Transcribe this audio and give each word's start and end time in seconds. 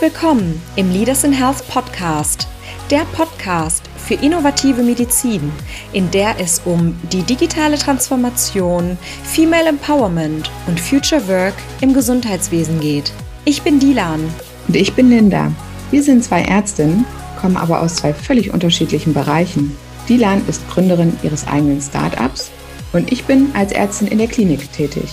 Willkommen 0.00 0.62
im 0.76 0.90
Leaders 0.90 1.24
in 1.24 1.32
Health 1.34 1.68
Podcast, 1.68 2.48
der 2.90 3.04
Podcast 3.12 3.82
für 3.98 4.14
innovative 4.14 4.82
Medizin, 4.82 5.52
in 5.92 6.10
der 6.10 6.40
es 6.40 6.62
um 6.64 6.98
die 7.12 7.22
digitale 7.22 7.76
Transformation, 7.76 8.96
Female 9.24 9.68
Empowerment 9.68 10.50
und 10.66 10.80
Future 10.80 11.28
Work 11.28 11.52
im 11.82 11.92
Gesundheitswesen 11.92 12.80
geht. 12.80 13.12
Ich 13.44 13.60
bin 13.60 13.78
Dilan. 13.78 14.22
Und 14.68 14.74
ich 14.74 14.94
bin 14.94 15.10
Linda. 15.10 15.52
Wir 15.90 16.02
sind 16.02 16.24
zwei 16.24 16.44
Ärztinnen, 16.44 17.04
kommen 17.38 17.58
aber 17.58 17.82
aus 17.82 17.96
zwei 17.96 18.14
völlig 18.14 18.54
unterschiedlichen 18.54 19.12
Bereichen. 19.12 19.76
Dilan 20.08 20.40
ist 20.48 20.66
Gründerin 20.70 21.18
ihres 21.22 21.46
eigenen 21.46 21.82
Startups 21.82 22.50
und 22.94 23.12
ich 23.12 23.24
bin 23.24 23.50
als 23.52 23.72
Ärztin 23.72 24.08
in 24.08 24.16
der 24.16 24.28
Klinik 24.28 24.72
tätig. 24.72 25.10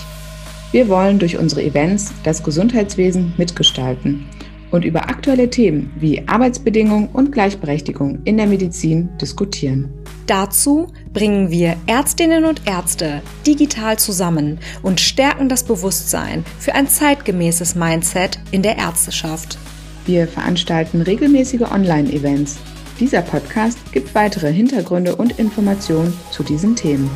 Wir 0.72 0.88
wollen 0.88 1.19
durch 1.19 1.38
unsere 1.38 1.61
Events 1.61 2.13
das 2.23 2.41
Gesundheitswesen 2.41 3.33
mitgestalten 3.35 4.25
und 4.71 4.85
über 4.85 5.09
aktuelle 5.09 5.49
Themen 5.49 5.91
wie 5.99 6.27
Arbeitsbedingungen 6.27 7.09
und 7.09 7.31
Gleichberechtigung 7.31 8.20
in 8.23 8.38
der 8.38 8.48
Medizin 8.48 9.09
diskutieren. 9.21 9.89
Dazu 10.25 10.88
bringen 11.13 11.52
wir 11.52 11.77
Ärztinnen 11.88 12.44
und 12.45 12.62
Ärzte 12.67 13.22
digital 13.45 13.98
zusammen 13.98 14.59
und 14.84 14.99
stärken 14.99 15.48
das 15.48 15.63
Bewusstsein 15.63 16.44
für 16.59 16.75
ein 16.75 16.88
zeitgemäßes 16.88 17.75
Mindset 17.75 18.39
in 18.52 18.61
der 18.61 18.77
Ärzteschaft. 18.77 19.58
Wir 20.05 20.27
veranstalten 20.27 21.02
regelmäßige 21.02 21.61
Online-Events. 21.61 22.58
Dieser 22.99 23.22
Podcast 23.22 23.77
gibt 23.94 24.16
weitere 24.16 24.52
Hintergründe 24.52 25.16
und 25.16 25.38
Informationen 25.39 26.13
zu 26.31 26.44
diesen 26.44 26.75
Themen. 26.75 27.09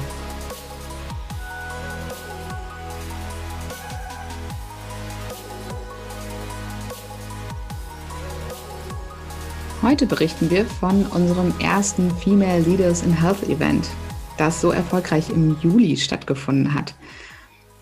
Heute 9.84 10.06
berichten 10.06 10.52
wir 10.52 10.66
von 10.66 11.08
unserem 11.08 11.52
ersten 11.60 12.12
Female 12.12 12.62
Leaders 12.62 13.02
in 13.02 13.20
Health 13.20 13.50
Event, 13.50 13.90
das 14.38 14.62
so 14.62 14.70
erfolgreich 14.70 15.32
im 15.32 15.58
Juli 15.60 15.98
stattgefunden 15.98 16.76
hat. 16.76 16.94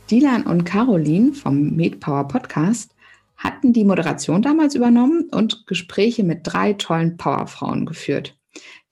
Dilan 0.09 0.43
und 0.43 0.63
Caroline 0.63 1.33
vom 1.33 1.75
MedPower 1.75 2.29
Podcast 2.29 2.95
hatten 3.35 3.73
die 3.73 3.83
Moderation 3.83 4.41
damals 4.41 4.75
übernommen 4.75 5.27
und 5.31 5.67
Gespräche 5.67 6.23
mit 6.23 6.39
drei 6.43 6.71
tollen 6.71 7.17
Powerfrauen 7.17 7.85
geführt. 7.85 8.39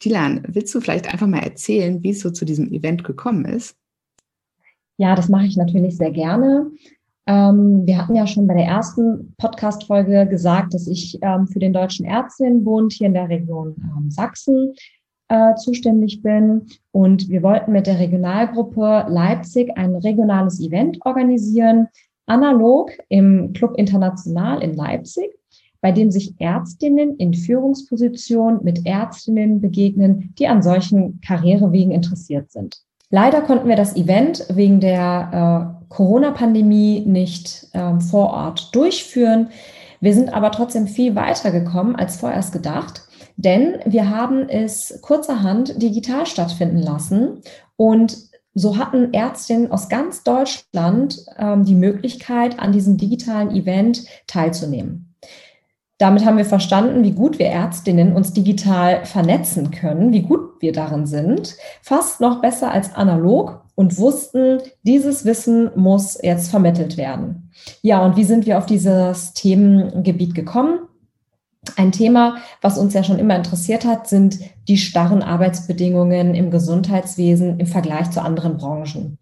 Dilan, 0.04 0.44
willst 0.46 0.76
du 0.76 0.82
vielleicht 0.82 1.08
einfach 1.08 1.28
mal 1.28 1.44
erzählen, 1.44 2.04
wie 2.04 2.10
es 2.10 2.20
so 2.20 2.30
zu 2.30 2.44
diesem 2.44 2.74
Event 2.74 3.06
gekommen 3.06 3.46
ist? 3.46 3.78
Ja, 4.98 5.16
das 5.16 5.30
mache 5.30 5.46
ich 5.46 5.56
natürlich 5.56 5.96
sehr 5.96 6.12
gerne. 6.12 6.72
Ähm, 7.28 7.86
wir 7.86 7.98
hatten 7.98 8.16
ja 8.16 8.26
schon 8.26 8.48
bei 8.48 8.54
der 8.54 8.66
ersten 8.66 9.34
Podcast-Folge 9.38 10.28
gesagt, 10.28 10.74
dass 10.74 10.88
ich 10.88 11.20
ähm, 11.22 11.46
für 11.48 11.60
den 11.60 11.74
Deutschen 11.74 12.06
Ärztinnenbund 12.06 12.94
hier 12.94 13.08
in 13.08 13.14
der 13.14 13.28
Region 13.28 13.76
ähm, 13.78 14.10
Sachsen 14.10 14.74
äh, 15.28 15.56
zuständig 15.56 16.22
bin. 16.22 16.68
Und 16.92 17.28
wir 17.28 17.44
wollten 17.44 17.74
mit 17.74 17.86
der 17.86 18.00
Regionalgruppe 18.00 19.08
Leipzig 19.10 19.78
ein 19.78 19.96
regionales 19.96 20.62
Event 20.62 21.00
organisieren, 21.06 21.88
analog 22.28 22.92
im 23.10 23.52
Club 23.52 23.78
International 23.78 24.64
in 24.64 24.74
Leipzig, 24.74 25.30
bei 25.82 25.92
dem 25.92 26.12
sich 26.12 26.34
Ärztinnen 26.40 27.18
in 27.18 27.34
Führungspositionen 27.34 28.64
mit 28.64 28.86
Ärztinnen 28.86 29.60
begegnen, 29.60 30.34
die 30.40 30.48
an 30.48 30.62
solchen 30.62 31.20
Karrierewegen 31.20 31.92
interessiert 31.92 32.52
sind. 32.52 32.87
Leider 33.10 33.42
konnten 33.42 33.70
wir 33.70 33.78
das 33.78 33.96
Event 33.96 34.46
wegen 34.50 34.80
der 34.80 35.78
äh, 35.80 35.88
Corona-Pandemie 35.90 37.04
nicht 37.06 37.68
ähm, 37.74 38.02
vor 38.02 38.32
Ort 38.32 38.76
durchführen. 38.76 39.50
Wir 40.02 40.14
sind 40.14 40.34
aber 40.34 40.52
trotzdem 40.52 40.88
viel 40.88 41.16
weiter 41.16 41.52
gekommen 41.52 41.96
als 41.96 42.18
vorerst 42.18 42.52
gedacht, 42.52 43.04
denn 43.38 43.78
wir 43.86 44.10
haben 44.10 44.50
es 44.50 45.00
kurzerhand 45.02 45.82
digital 45.82 46.26
stattfinden 46.26 46.80
lassen 46.80 47.42
und 47.78 48.18
so 48.54 48.78
hatten 48.78 49.14
Ärztinnen 49.14 49.72
aus 49.72 49.88
ganz 49.88 50.24
Deutschland 50.24 51.24
ähm, 51.38 51.64
die 51.64 51.76
Möglichkeit, 51.76 52.60
an 52.60 52.72
diesem 52.72 52.98
digitalen 52.98 53.52
Event 53.52 54.04
teilzunehmen. 54.26 55.07
Damit 55.98 56.26
haben 56.26 56.38
wir 56.38 56.46
verstanden, 56.46 57.04
wie 57.04 57.12
gut 57.12 57.40
wir 57.40 57.48
Ärztinnen 57.48 58.14
uns 58.14 58.32
digital 58.32 59.04
vernetzen 59.06 59.72
können, 59.72 60.12
wie 60.12 60.22
gut 60.22 60.62
wir 60.62 60.72
darin 60.72 61.08
sind, 61.08 61.56
fast 61.82 62.22
noch 62.22 62.40
besser 62.42 62.72
als 62.72 62.94
analog 62.94 63.62
und 63.74 63.98
wussten, 63.98 64.60
dieses 64.84 65.26
Wissen 65.26 65.72
muss 65.76 66.20
jetzt 66.22 66.50
vermittelt 66.52 66.98
werden. 66.98 67.52
Ja, 67.82 68.06
und 68.06 68.16
wie 68.16 68.24
sind 68.24 68.46
wir 68.46 68.60
auf 68.60 68.68
dieses 68.68 69.34
Themengebiet 69.34 70.36
gekommen? 70.36 70.80
Ein 71.76 71.92
Thema, 71.92 72.38
was 72.62 72.78
uns 72.78 72.94
ja 72.94 73.04
schon 73.04 73.20
immer 73.20 73.36
interessiert 73.36 73.84
hat, 73.84 74.08
sind 74.08 74.40
die 74.68 74.78
starren 74.78 75.24
Arbeitsbedingungen 75.24 76.36
im 76.36 76.52
Gesundheitswesen 76.52 77.60
im 77.60 77.68
Vergleich 77.68 78.12
zu 78.12 78.22
anderen 78.22 78.58
Branchen. 78.58 79.18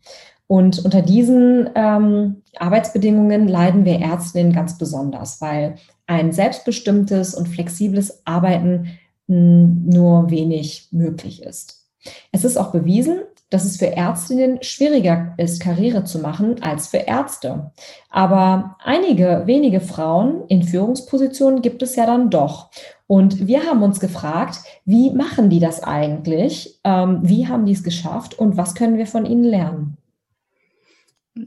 Und 0.48 0.86
unter 0.86 1.02
diesen 1.02 1.70
ähm, 1.74 2.44
Arbeitsbedingungen 2.58 3.48
leiden 3.48 3.84
wir 3.84 4.00
Ärztinnen 4.00 4.54
ganz 4.54 4.78
besonders, 4.78 5.42
weil 5.42 5.76
ein 6.08 6.32
selbstbestimmtes 6.32 7.34
und 7.34 7.48
flexibles 7.48 8.26
Arbeiten 8.26 8.98
hm, 9.28 9.86
nur 9.88 10.30
wenig 10.30 10.88
möglich 10.92 11.44
ist. 11.44 11.86
Es 12.32 12.46
ist 12.46 12.58
auch 12.58 12.72
bewiesen, 12.72 13.22
dass 13.50 13.64
es 13.64 13.78
für 13.78 13.96
Ärztinnen 13.96 14.62
schwieriger 14.62 15.34
ist, 15.38 15.62
Karriere 15.62 16.04
zu 16.04 16.20
machen 16.20 16.62
als 16.62 16.88
für 16.88 16.98
Ärzte. 16.98 17.72
Aber 18.10 18.76
einige 18.84 19.44
wenige 19.46 19.82
Frauen 19.82 20.44
in 20.48 20.64
Führungspositionen 20.64 21.62
gibt 21.62 21.82
es 21.82 21.96
ja 21.96 22.06
dann 22.06 22.30
doch. 22.30 22.70
Und 23.08 23.48
wir 23.48 23.64
haben 23.64 23.84
uns 23.84 24.00
gefragt, 24.00 24.60
wie 24.84 25.12
machen 25.12 25.50
die 25.50 25.60
das 25.60 25.84
eigentlich? 25.84 26.80
Ähm, 26.84 27.20
wie 27.22 27.48
haben 27.48 27.66
die 27.66 27.74
es 27.74 27.84
geschafft 27.84 28.38
und 28.38 28.58
was 28.58 28.74
können 28.74 28.98
wir 28.98 29.08
von 29.08 29.26
ihnen 29.26 29.44
lernen? 29.44 29.98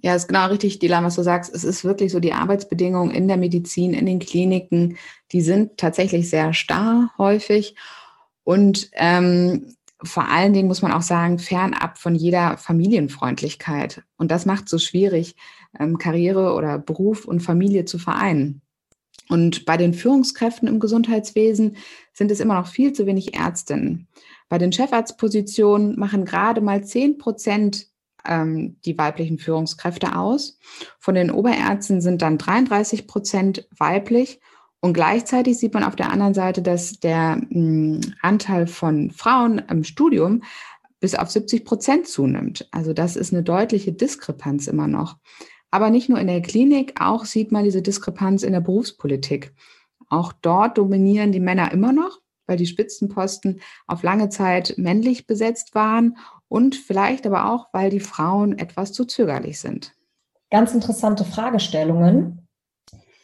Ja, 0.02 0.14
ist 0.14 0.28
genau 0.28 0.48
richtig, 0.48 0.78
Dilan, 0.78 1.04
was 1.04 1.14
du 1.14 1.22
sagst. 1.22 1.54
Es 1.54 1.64
ist 1.64 1.82
wirklich 1.82 2.12
so, 2.12 2.20
die 2.20 2.34
Arbeitsbedingungen 2.34 3.10
in 3.10 3.26
der 3.26 3.38
Medizin, 3.38 3.94
in 3.94 4.04
den 4.04 4.18
Kliniken, 4.18 4.98
die 5.32 5.40
sind 5.40 5.78
tatsächlich 5.78 6.28
sehr 6.28 6.52
starr 6.52 7.10
häufig. 7.16 7.74
Und 8.44 8.90
ähm, 8.92 9.74
vor 10.02 10.28
allen 10.28 10.52
Dingen 10.52 10.68
muss 10.68 10.82
man 10.82 10.92
auch 10.92 11.02
sagen, 11.02 11.38
fernab 11.38 11.98
von 11.98 12.14
jeder 12.14 12.58
Familienfreundlichkeit. 12.58 14.02
Und 14.16 14.30
das 14.30 14.46
macht 14.46 14.64
es 14.64 14.70
so 14.70 14.78
schwierig, 14.78 15.36
ähm, 15.78 15.98
Karriere 15.98 16.54
oder 16.54 16.78
Beruf 16.78 17.24
und 17.24 17.40
Familie 17.40 17.84
zu 17.84 17.98
vereinen. 17.98 18.60
Und 19.28 19.64
bei 19.64 19.76
den 19.76 19.94
Führungskräften 19.94 20.68
im 20.68 20.80
Gesundheitswesen 20.80 21.76
sind 22.12 22.30
es 22.30 22.40
immer 22.40 22.54
noch 22.54 22.68
viel 22.68 22.92
zu 22.92 23.06
wenig 23.06 23.34
Ärztinnen. 23.34 24.06
Bei 24.48 24.58
den 24.58 24.72
Chefarztpositionen 24.72 25.98
machen 25.98 26.24
gerade 26.24 26.60
mal 26.60 26.84
zehn 26.84 27.18
Prozent 27.18 27.88
ähm, 28.26 28.76
die 28.84 28.96
weiblichen 28.96 29.38
Führungskräfte 29.38 30.16
aus. 30.16 30.58
Von 30.98 31.14
den 31.14 31.30
Oberärzten 31.30 32.00
sind 32.00 32.22
dann 32.22 32.38
33 32.38 33.06
Prozent 33.06 33.68
weiblich. 33.76 34.40
Und 34.80 34.92
gleichzeitig 34.92 35.58
sieht 35.58 35.74
man 35.74 35.82
auf 35.82 35.96
der 35.96 36.12
anderen 36.12 36.34
Seite, 36.34 36.62
dass 36.62 37.00
der 37.00 37.36
mh, 37.36 37.48
hm, 37.50 38.00
Anteil 38.22 38.66
von 38.66 39.10
Frauen 39.10 39.58
im 39.68 39.82
Studium 39.82 40.42
bis 41.00 41.14
auf 41.14 41.30
70 41.30 41.64
Prozent 41.64 42.08
zunimmt. 42.08 42.68
Also 42.72 42.92
das 42.92 43.16
ist 43.16 43.32
eine 43.32 43.42
deutliche 43.42 43.92
Diskrepanz 43.92 44.66
immer 44.66 44.86
noch. 44.86 45.16
Aber 45.70 45.90
nicht 45.90 46.08
nur 46.08 46.18
in 46.18 46.28
der 46.28 46.42
Klinik, 46.42 47.00
auch 47.00 47.24
sieht 47.24 47.52
man 47.52 47.64
diese 47.64 47.82
Diskrepanz 47.82 48.42
in 48.42 48.52
der 48.52 48.60
Berufspolitik. 48.60 49.52
Auch 50.08 50.32
dort 50.32 50.78
dominieren 50.78 51.32
die 51.32 51.40
Männer 51.40 51.72
immer 51.72 51.92
noch, 51.92 52.20
weil 52.46 52.56
die 52.56 52.66
Spitzenposten 52.66 53.60
auf 53.86 54.02
lange 54.02 54.30
Zeit 54.30 54.74
männlich 54.78 55.26
besetzt 55.26 55.74
waren 55.74 56.16
und 56.48 56.74
vielleicht 56.76 57.26
aber 57.26 57.52
auch, 57.52 57.68
weil 57.72 57.90
die 57.90 58.00
Frauen 58.00 58.58
etwas 58.58 58.92
zu 58.92 59.04
zögerlich 59.04 59.60
sind. 59.60 59.92
Ganz 60.50 60.72
interessante 60.72 61.24
Fragestellungen. 61.24 62.48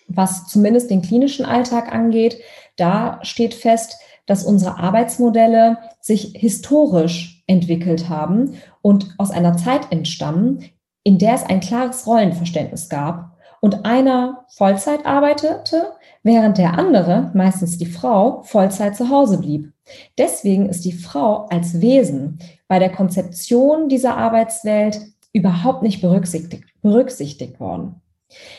Was 0.09 0.47
zumindest 0.47 0.91
den 0.91 1.03
klinischen 1.03 1.47
Alltag 1.47 1.93
angeht, 1.93 2.39
da 2.77 3.19
steht 3.23 3.55
fest, 3.55 3.97
dass 4.27 4.45
unsere 4.45 4.79
Arbeitsmodelle 4.79 5.79
sich 6.01 6.33
historisch 6.35 7.43
entwickelt 7.47 8.09
haben 8.09 8.59
und 8.83 9.15
aus 9.19 9.31
einer 9.31 9.57
Zeit 9.57 9.91
entstammen, 9.91 10.71
in 11.03 11.19
der 11.19 11.35
es 11.35 11.43
ein 11.43 11.61
klares 11.61 12.07
Rollenverständnis 12.07 12.89
gab 12.89 13.34
und 13.65 13.87
einer 13.87 14.45
Vollzeit 14.49 15.07
arbeitete, 15.07 15.93
während 16.23 16.59
der 16.59 16.79
andere, 16.79 17.31
meistens 17.33 17.79
die 17.79 17.87
Frau, 17.87 18.43
Vollzeit 18.43 18.95
zu 18.95 19.09
Hause 19.09 19.39
blieb. 19.39 19.73
Deswegen 20.19 20.69
ist 20.69 20.85
die 20.85 20.93
Frau 20.93 21.47
als 21.47 21.81
Wesen 21.81 22.41
bei 22.69 22.79
der 22.79 22.91
Konzeption 22.91 23.89
dieser 23.89 24.19
Arbeitswelt 24.19 25.01
überhaupt 25.33 25.83
nicht 25.83 26.03
berücksichtigt, 26.03 26.65
berücksichtigt 26.83 27.59
worden. 27.59 28.03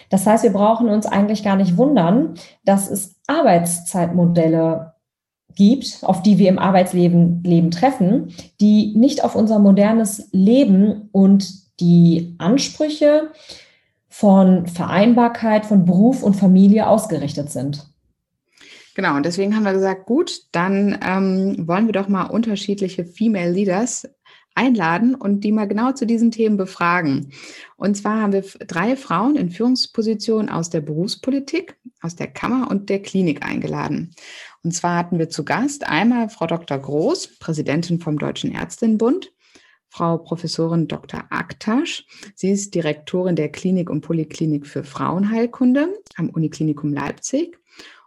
Das 0.09 0.25
heißt, 0.25 0.43
wir 0.43 0.53
brauchen 0.53 0.89
uns 0.89 1.05
eigentlich 1.05 1.43
gar 1.43 1.55
nicht 1.55 1.77
wundern, 1.77 2.33
dass 2.63 2.89
es 2.89 3.13
Arbeitszeitmodelle 3.27 4.95
gibt, 5.53 5.99
auf 6.01 6.23
die 6.23 6.39
wir 6.39 6.49
im 6.49 6.57
Arbeitsleben 6.57 7.43
Leben 7.43 7.69
treffen, 7.69 8.33
die 8.59 8.95
nicht 8.97 9.23
auf 9.23 9.35
unser 9.35 9.59
modernes 9.59 10.29
Leben 10.31 11.09
und 11.11 11.79
die 11.79 12.33
Ansprüche 12.39 13.29
von 14.17 14.65
Vereinbarkeit 14.65 15.65
von 15.65 15.83
Beruf 15.83 16.23
und 16.23 16.37
Familie 16.37 16.87
ausgerichtet 16.87 17.51
sind. 17.51 17.85
Genau, 18.95 19.17
und 19.17 19.25
deswegen 19.25 19.53
haben 19.53 19.65
wir 19.65 19.73
gesagt, 19.73 20.05
gut, 20.05 20.43
dann 20.53 20.97
ähm, 21.05 21.67
wollen 21.67 21.87
wir 21.87 21.91
doch 21.91 22.07
mal 22.07 22.23
unterschiedliche 22.23 23.03
Female 23.03 23.51
Leaders 23.51 24.07
einladen 24.53 25.15
und 25.15 25.41
die 25.41 25.51
mal 25.51 25.67
genau 25.67 25.91
zu 25.91 26.05
diesen 26.05 26.31
Themen 26.31 26.55
befragen. 26.55 27.33
Und 27.75 27.97
zwar 27.97 28.21
haben 28.21 28.31
wir 28.31 28.43
drei 28.65 28.95
Frauen 28.95 29.35
in 29.35 29.49
Führungspositionen 29.49 30.49
aus 30.49 30.69
der 30.69 30.79
Berufspolitik, 30.79 31.75
aus 32.01 32.15
der 32.15 32.27
Kammer 32.27 32.71
und 32.71 32.87
der 32.87 33.01
Klinik 33.01 33.45
eingeladen. 33.45 34.15
Und 34.63 34.71
zwar 34.71 34.95
hatten 34.95 35.19
wir 35.19 35.27
zu 35.27 35.43
Gast 35.43 35.85
einmal 35.85 36.29
Frau 36.29 36.47
Dr. 36.47 36.77
Groß, 36.77 37.37
Präsidentin 37.37 37.99
vom 37.99 38.17
Deutschen 38.17 38.53
Ärztinnenbund, 38.53 39.33
Frau 39.95 40.17
Professorin 40.17 40.89
Dr. 40.89 41.23
Aktasch. 41.29 42.05
Sie 42.35 42.49
ist 42.51 42.75
Direktorin 42.75 43.37
der 43.37 43.49
Klinik 43.49 43.89
und 43.89 44.01
Poliklinik 44.01 44.67
für 44.67 44.83
Frauenheilkunde 44.83 45.87
am 46.17 46.29
Uniklinikum 46.31 46.91
Leipzig. 46.91 47.57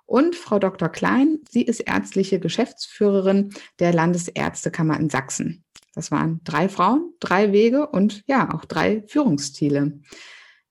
Und 0.04 0.36
Frau 0.36 0.58
Dr. 0.58 0.90
Klein, 0.90 1.38
sie 1.48 1.62
ist 1.62 1.80
ärztliche 1.80 2.40
Geschäftsführerin 2.40 3.54
der 3.78 3.94
Landesärztekammer 3.94 5.00
in 5.00 5.08
Sachsen. 5.08 5.64
Das 5.94 6.10
waren 6.10 6.42
drei 6.44 6.68
Frauen, 6.68 7.14
drei 7.20 7.52
Wege 7.52 7.86
und 7.86 8.22
ja, 8.26 8.54
auch 8.54 8.66
drei 8.66 9.02
Führungsstile. 9.06 9.98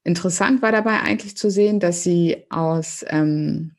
Interessant 0.04 0.62
war 0.62 0.72
dabei 0.72 1.02
eigentlich 1.02 1.36
zu 1.36 1.50
sehen, 1.50 1.80
dass 1.80 2.04
sie 2.04 2.46
aus, 2.52 3.04
ähm, 3.08 3.76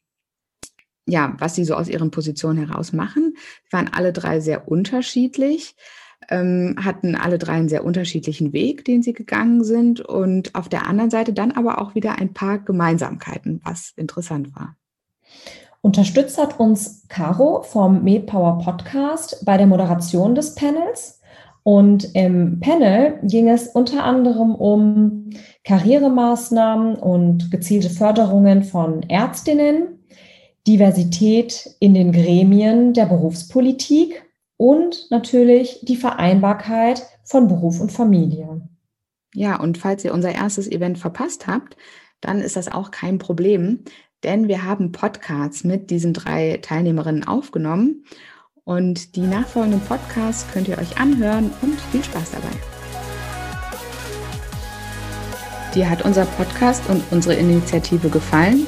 ja, 1.06 1.36
was 1.38 1.54
sie 1.54 1.64
so 1.64 1.74
aus 1.74 1.88
ihren 1.88 2.10
Positionen 2.10 2.66
heraus 2.66 2.92
machen, 2.92 3.36
waren 3.70 3.86
alle 3.92 4.12
drei 4.12 4.40
sehr 4.40 4.66
unterschiedlich, 4.66 5.76
hatten 6.30 7.14
alle 7.14 7.38
drei 7.38 7.52
einen 7.54 7.68
sehr 7.68 7.84
unterschiedlichen 7.84 8.52
Weg, 8.52 8.84
den 8.84 9.02
sie 9.02 9.14
gegangen 9.14 9.64
sind 9.64 10.00
und 10.00 10.54
auf 10.54 10.68
der 10.68 10.86
anderen 10.86 11.10
Seite 11.10 11.32
dann 11.32 11.52
aber 11.52 11.80
auch 11.80 11.94
wieder 11.94 12.18
ein 12.18 12.34
paar 12.34 12.58
Gemeinsamkeiten, 12.58 13.60
was 13.64 13.92
interessant 13.96 14.54
war. 14.54 14.76
Unterstützt 15.80 16.38
hat 16.38 16.58
uns 16.58 17.06
Caro 17.08 17.62
vom 17.62 18.02
MedPower 18.02 18.58
Podcast 18.58 19.44
bei 19.44 19.56
der 19.56 19.66
Moderation 19.66 20.34
des 20.34 20.54
Panels. 20.54 21.20
Und 21.62 22.14
im 22.14 22.60
Panel 22.60 23.20
ging 23.22 23.48
es 23.48 23.68
unter 23.68 24.04
anderem 24.04 24.54
um 24.54 25.30
Karrieremaßnahmen 25.64 26.96
und 26.96 27.50
gezielte 27.50 27.90
Förderungen 27.90 28.64
von 28.64 29.02
Ärztinnen, 29.02 29.98
Diversität 30.66 31.76
in 31.78 31.94
den 31.94 32.12
Gremien 32.12 32.92
der 32.92 33.06
Berufspolitik 33.06 34.27
und 34.58 35.06
natürlich 35.10 35.80
die 35.82 35.96
Vereinbarkeit 35.96 37.06
von 37.24 37.48
Beruf 37.48 37.80
und 37.80 37.90
Familie. 37.90 38.60
Ja, 39.32 39.58
und 39.58 39.78
falls 39.78 40.04
ihr 40.04 40.12
unser 40.12 40.34
erstes 40.34 40.70
Event 40.70 40.98
verpasst 40.98 41.46
habt, 41.46 41.76
dann 42.20 42.40
ist 42.40 42.56
das 42.56 42.70
auch 42.70 42.90
kein 42.90 43.18
Problem, 43.18 43.84
denn 44.24 44.48
wir 44.48 44.64
haben 44.64 44.92
Podcasts 44.92 45.64
mit 45.64 45.90
diesen 45.90 46.12
drei 46.12 46.58
Teilnehmerinnen 46.60 47.26
aufgenommen 47.26 48.04
und 48.64 49.14
die 49.16 49.20
nachfolgenden 49.20 49.80
Podcasts 49.80 50.50
könnt 50.52 50.68
ihr 50.68 50.78
euch 50.78 50.98
anhören 50.98 51.50
und 51.62 51.80
viel 51.92 52.02
Spaß 52.02 52.32
dabei. 52.32 52.50
Dir 55.74 55.88
hat 55.88 56.04
unser 56.04 56.24
Podcast 56.24 56.82
und 56.88 57.02
unsere 57.12 57.36
Initiative 57.36 58.08
gefallen? 58.08 58.66